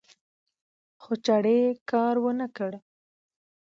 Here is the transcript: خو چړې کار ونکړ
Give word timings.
خو 1.01 1.13
چړې 1.25 1.59
کار 1.91 2.15
ونکړ 2.25 2.71